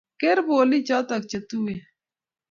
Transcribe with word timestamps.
Ker 0.21 0.37
poliik 0.47 0.83
choto 0.87 1.15
che 1.29 1.39
tuwen 1.49 1.79